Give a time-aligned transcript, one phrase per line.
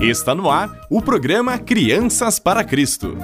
[0.00, 3.18] Está no ar o programa Crianças para Cristo.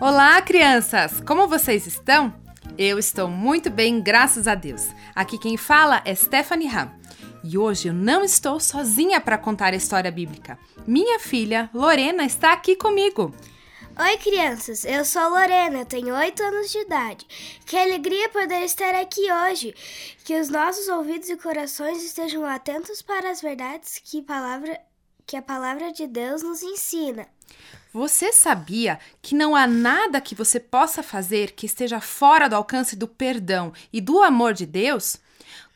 [0.00, 1.20] Olá, crianças!
[1.20, 2.32] Como vocês estão?
[2.78, 4.88] Eu estou muito bem, graças a Deus.
[5.14, 6.90] Aqui quem fala é Stephanie Ham.
[7.44, 10.58] E hoje eu não estou sozinha para contar a história bíblica.
[10.86, 13.34] Minha filha, Lorena, está aqui comigo.
[14.00, 14.84] Oi, crianças.
[14.84, 17.26] Eu sou a Lorena, tenho 8 anos de idade.
[17.66, 19.74] Que alegria poder estar aqui hoje.
[20.24, 24.80] Que os nossos ouvidos e corações estejam atentos para as verdades que, palavra,
[25.26, 27.26] que a palavra de Deus nos ensina.
[27.92, 32.94] Você sabia que não há nada que você possa fazer que esteja fora do alcance
[32.94, 35.16] do perdão e do amor de Deus?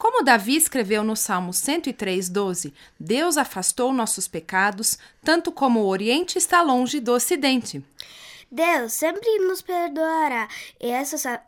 [0.03, 6.37] Como Davi escreveu no Salmo 103, 12, Deus afastou nossos pecados, tanto como o Oriente
[6.37, 7.85] está longe do Ocidente.
[8.51, 10.49] Deus sempre nos perdoará,
[10.81, 11.41] e essa,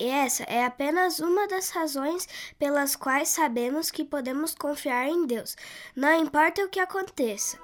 [0.00, 2.26] e essa é apenas uma das razões
[2.58, 5.54] pelas quais sabemos que podemos confiar em Deus,
[5.94, 7.58] não importa o que aconteça.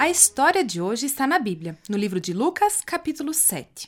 [0.00, 3.86] A história de hoje está na Bíblia, no livro de Lucas, capítulo 7.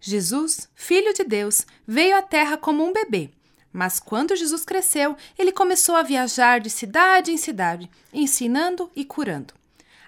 [0.00, 3.28] Jesus, filho de Deus, veio à terra como um bebê.
[3.72, 9.52] Mas quando Jesus cresceu, ele começou a viajar de cidade em cidade, ensinando e curando.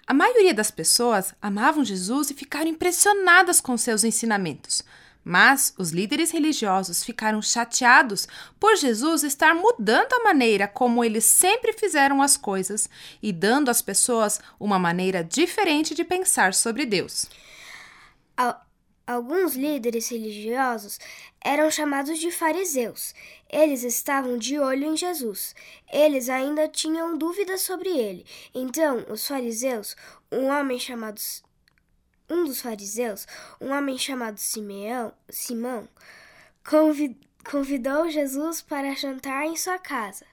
[0.07, 4.85] A maioria das pessoas amavam Jesus e ficaram impressionadas com seus ensinamentos.
[5.25, 8.29] Mas os líderes religiosos ficaram chateados
[8.61, 12.89] por Jesus estar mudando a maneira como eles sempre fizeram as coisas
[13.23, 17.27] e dando às pessoas uma maneira diferente de pensar sobre Deus.
[19.07, 20.99] Alguns líderes religiosos
[21.45, 23.15] eram chamados de fariseus.
[23.51, 25.55] Eles estavam de olho em Jesus.
[25.93, 28.25] Eles ainda tinham dúvidas sobre ele.
[28.55, 29.95] Então, os fariseus,
[30.33, 31.21] um homem chamado
[32.29, 33.27] um dos fariseus,
[33.61, 35.89] um homem chamado Simeão, Simão,
[37.45, 40.25] convidou Jesus para jantar em sua casa.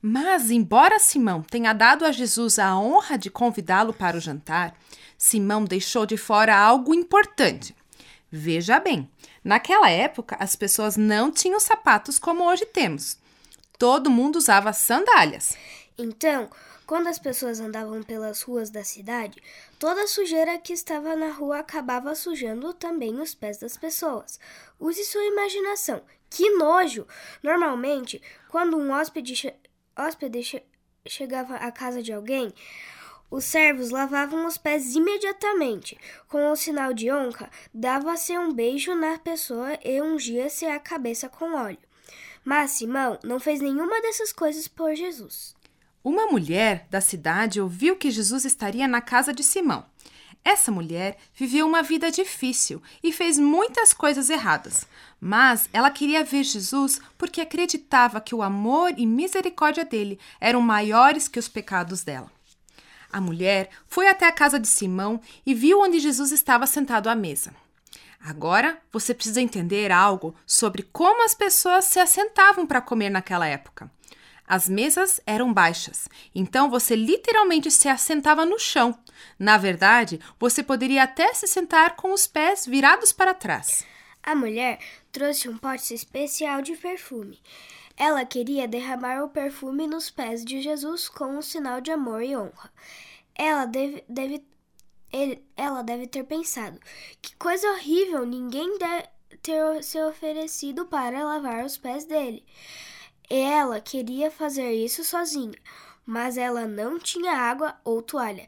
[0.00, 4.76] Mas, embora Simão tenha dado a Jesus a honra de convidá-lo para o jantar,
[5.18, 7.74] Simão deixou de fora algo importante.
[8.30, 9.10] Veja bem,
[9.42, 13.18] naquela época as pessoas não tinham sapatos como hoje temos.
[13.78, 15.56] Todo mundo usava sandálias.
[15.96, 16.50] Então,
[16.86, 19.42] quando as pessoas andavam pelas ruas da cidade,
[19.78, 24.38] toda a sujeira que estava na rua acabava sujando também os pés das pessoas.
[24.78, 26.02] Use sua imaginação.
[26.30, 27.06] Que nojo!
[27.42, 29.54] Normalmente, quando um hóspede, che
[29.96, 30.62] hóspede che
[31.06, 32.52] chegava à casa de alguém,
[33.28, 35.98] os servos lavavam os pés imediatamente.
[36.28, 41.54] Com o sinal de honra, dava-se um beijo na pessoa e ungia-se a cabeça com
[41.54, 41.78] óleo.
[42.44, 45.55] Mas Simão não fez nenhuma dessas coisas por Jesus.
[46.08, 49.84] Uma mulher da cidade ouviu que Jesus estaria na casa de Simão.
[50.44, 54.86] Essa mulher viveu uma vida difícil e fez muitas coisas erradas,
[55.20, 61.26] mas ela queria ver Jesus porque acreditava que o amor e misericórdia dele eram maiores
[61.26, 62.30] que os pecados dela.
[63.12, 67.16] A mulher foi até a casa de Simão e viu onde Jesus estava sentado à
[67.16, 67.52] mesa.
[68.20, 73.90] Agora você precisa entender algo sobre como as pessoas se assentavam para comer naquela época.
[74.46, 78.96] As mesas eram baixas, então você literalmente se assentava no chão.
[79.38, 83.84] Na verdade, você poderia até se sentar com os pés virados para trás.
[84.22, 84.78] A mulher
[85.10, 87.40] trouxe um pote especial de perfume.
[87.96, 92.36] Ela queria derramar o perfume nos pés de Jesus como um sinal de amor e
[92.36, 92.70] honra.
[93.34, 94.44] Ela deve, deve,
[95.12, 96.78] ele, ela deve ter pensado:
[97.22, 99.08] que coisa horrível, ninguém deve
[99.42, 102.44] ter se oferecido para lavar os pés dele.
[103.28, 105.56] Ela queria fazer isso sozinha,
[106.04, 108.46] mas ela não tinha água ou toalha.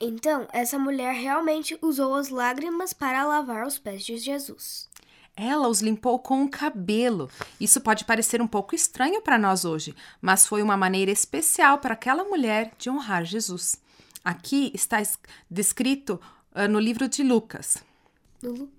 [0.00, 4.88] Então, essa mulher realmente usou as lágrimas para lavar os pés de Jesus.
[5.36, 7.28] Ela os limpou com o cabelo.
[7.60, 11.94] Isso pode parecer um pouco estranho para nós hoje, mas foi uma maneira especial para
[11.94, 13.78] aquela mulher de honrar Jesus.
[14.24, 15.02] Aqui está
[15.50, 16.20] descrito
[16.54, 17.78] uh, no livro de Lucas.
[18.40, 18.70] No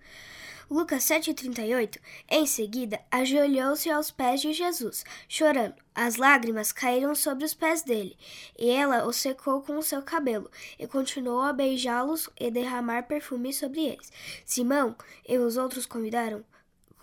[0.70, 5.76] Lucas 7,38 Em seguida, ajoelhou-se aos pés de Jesus, chorando.
[5.94, 8.18] As lágrimas caíram sobre os pés dele,
[8.58, 13.54] e ela os secou com o seu cabelo, e continuou a beijá-los e derramar perfume
[13.54, 14.12] sobre eles.
[14.44, 14.96] Simão
[15.28, 16.44] e os outros convidaram,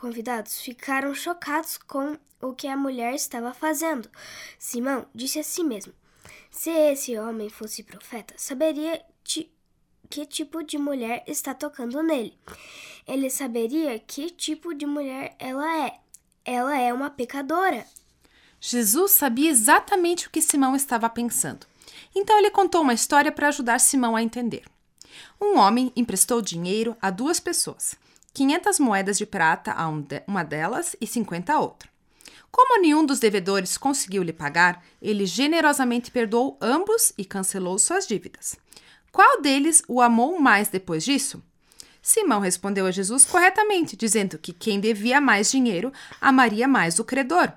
[0.00, 4.11] convidados ficaram chocados com o que a mulher estava fazendo.
[4.59, 5.95] Simão disse a si mesmo:
[6.50, 9.00] Se esse homem fosse profeta, saberia
[10.12, 12.37] que tipo de mulher está tocando nele.
[13.09, 16.00] Ele saberia que tipo de mulher ela é.
[16.45, 17.87] Ela é uma pecadora.
[18.61, 21.66] Jesus sabia exatamente o que Simão estava pensando.
[22.14, 24.64] Então ele contou uma história para ajudar Simão a entender.
[25.40, 27.95] Um homem emprestou dinheiro a duas pessoas,
[28.35, 31.88] 500 moedas de prata a uma delas e 50 a outra.
[32.50, 38.61] Como nenhum dos devedores conseguiu lhe pagar, ele generosamente perdoou ambos e cancelou suas dívidas.
[39.12, 41.42] Qual deles o amou mais depois disso?
[42.00, 47.52] Simão respondeu a Jesus corretamente, dizendo que quem devia mais dinheiro amaria mais o credor.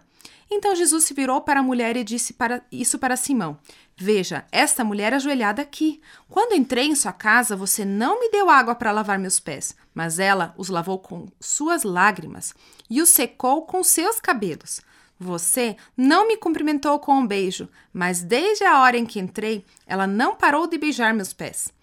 [0.52, 3.58] Então Jesus se virou para a mulher e disse para isso para Simão:
[3.98, 6.02] Veja, esta mulher ajoelhada aqui.
[6.30, 10.20] Quando entrei em sua casa, você não me deu água para lavar meus pés, mas
[10.20, 12.54] ela os lavou com suas lágrimas
[12.90, 14.82] e os secou com seus cabelos.
[15.20, 20.06] Você não me cumprimentou com um beijo, mas desde a hora em que entrei, ela
[20.06, 21.74] não parou de beijar meus pés.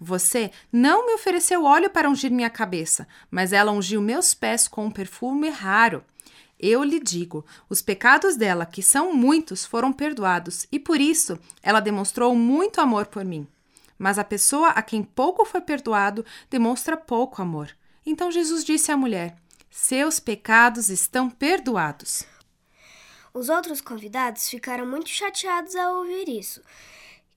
[0.00, 4.86] Você não me ofereceu óleo para ungir minha cabeça, mas ela ungiu meus pés com
[4.86, 6.04] um perfume raro.
[6.58, 11.80] Eu lhe digo: os pecados dela, que são muitos, foram perdoados, e por isso ela
[11.80, 13.46] demonstrou muito amor por mim.
[13.98, 17.70] Mas a pessoa a quem pouco foi perdoado demonstra pouco amor.
[18.06, 19.36] Então Jesus disse à mulher:
[19.68, 22.24] Seus pecados estão perdoados.
[23.38, 26.60] Os outros convidados ficaram muito chateados ao ouvir isso.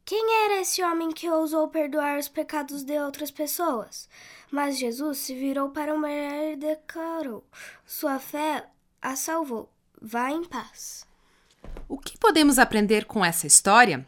[0.04, 4.10] Quem era esse homem que ousou perdoar os pecados de outras pessoas?
[4.50, 7.46] Mas Jesus se virou para a mulher e declarou:
[7.86, 8.66] Sua fé
[9.00, 9.70] a salvou.
[10.02, 11.06] Vá em paz.
[11.88, 14.04] O que podemos aprender com essa história?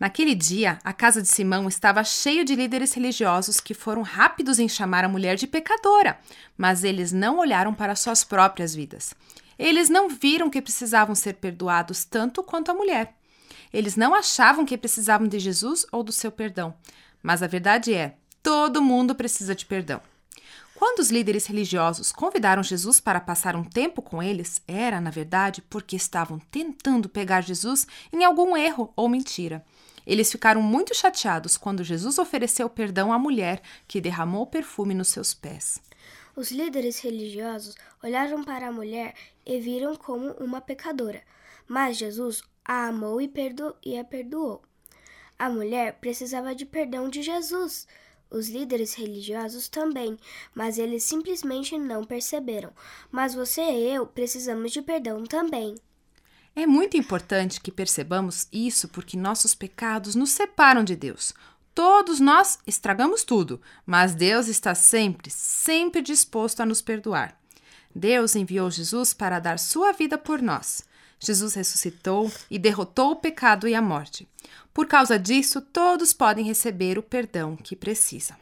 [0.00, 4.66] Naquele dia, a casa de Simão estava cheia de líderes religiosos que foram rápidos em
[4.66, 6.18] chamar a mulher de pecadora,
[6.56, 9.14] mas eles não olharam para suas próprias vidas.
[9.58, 13.14] Eles não viram que precisavam ser perdoados tanto quanto a mulher.
[13.72, 16.74] Eles não achavam que precisavam de Jesus ou do seu perdão.
[17.22, 20.00] Mas a verdade é, todo mundo precisa de perdão.
[20.74, 25.60] Quando os líderes religiosos convidaram Jesus para passar um tempo com eles, era, na verdade,
[25.62, 29.64] porque estavam tentando pegar Jesus em algum erro ou mentira.
[30.06, 35.34] Eles ficaram muito chateados quando Jesus ofereceu perdão à mulher que derramou perfume nos seus
[35.34, 35.82] pés.
[36.38, 39.12] Os líderes religiosos olharam para a mulher
[39.44, 41.20] e viram como uma pecadora,
[41.66, 43.28] mas Jesus a amou e,
[43.84, 44.62] e a perdoou.
[45.36, 47.88] A mulher precisava de perdão de Jesus.
[48.30, 50.16] Os líderes religiosos também,
[50.54, 52.72] mas eles simplesmente não perceberam.
[53.10, 55.74] Mas você e eu precisamos de perdão também.
[56.54, 61.34] É muito importante que percebamos isso porque nossos pecados nos separam de Deus.
[61.78, 67.38] Todos nós estragamos tudo, mas Deus está sempre, sempre disposto a nos perdoar.
[67.94, 70.82] Deus enviou Jesus para dar sua vida por nós.
[71.20, 74.28] Jesus ressuscitou e derrotou o pecado e a morte.
[74.74, 78.36] Por causa disso, todos podem receber o perdão que precisam.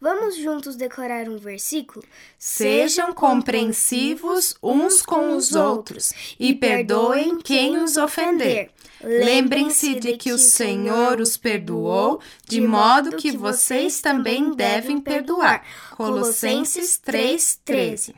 [0.00, 2.02] Vamos juntos decorar um versículo?
[2.38, 8.70] Sejam compreensivos uns com os outros e perdoem quem os ofender.
[9.02, 15.64] Lembrem-se de que o Senhor os perdoou, de modo que vocês também devem perdoar.
[15.96, 18.14] Colossenses 3:13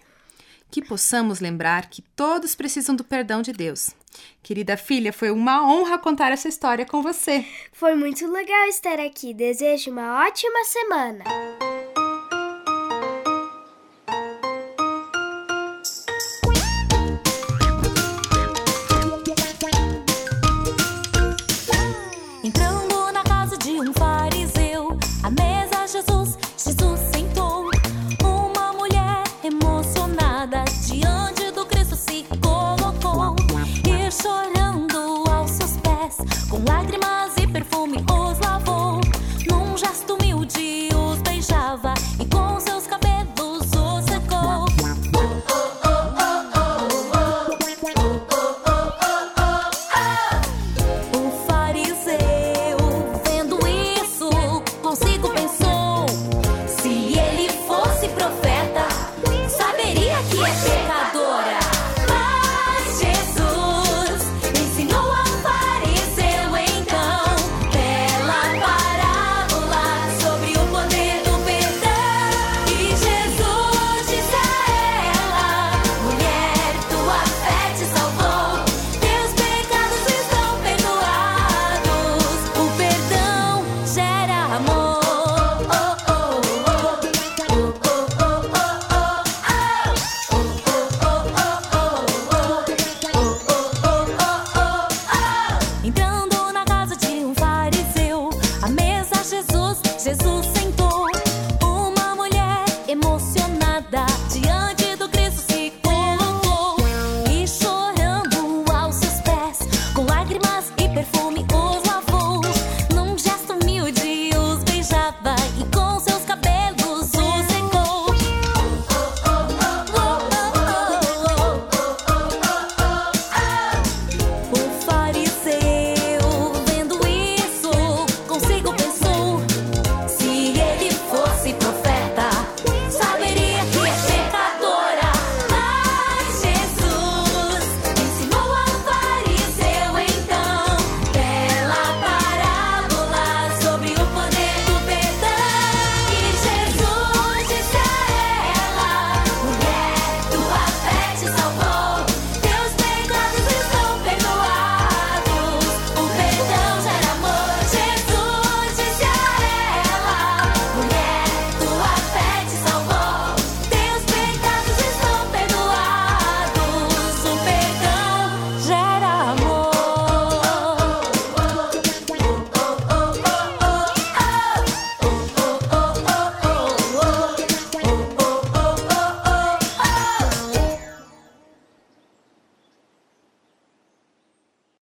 [0.72, 3.90] que possamos lembrar que todos precisam do perdão de Deus.
[4.42, 7.44] Querida filha, foi uma honra contar essa história com você.
[7.72, 9.32] Foi muito legal estar aqui.
[9.32, 11.24] Desejo uma ótima semana.